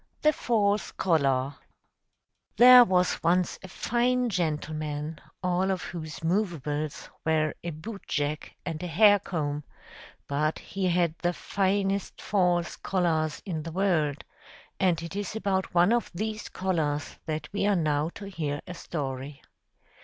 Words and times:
THE 0.23 0.33
FALSE 0.33 0.93
COLLAR 0.93 1.57
There 2.57 2.83
was 2.83 3.21
once 3.21 3.59
a 3.61 3.67
fine 3.67 4.31
gentleman, 4.31 5.21
all 5.43 5.69
of 5.69 5.83
whose 5.83 6.23
moveables 6.23 7.07
were 7.23 7.53
a 7.63 7.69
boot 7.69 8.07
jack 8.07 8.55
and 8.65 8.81
a 8.81 8.87
hair 8.87 9.19
comb: 9.19 9.63
but 10.27 10.57
he 10.57 10.87
had 10.87 11.13
the 11.19 11.33
finest 11.33 12.19
false 12.19 12.77
collars 12.77 13.43
in 13.45 13.61
the 13.61 13.71
world; 13.71 14.23
and 14.79 15.03
it 15.03 15.15
is 15.15 15.35
about 15.35 15.75
one 15.75 15.93
of 15.93 16.09
these 16.15 16.49
collars 16.49 17.17
that 17.27 17.47
we 17.53 17.67
are 17.67 17.75
now 17.75 18.09
to 18.15 18.25
hear 18.25 18.59
a 18.65 18.73
story. 18.73 19.43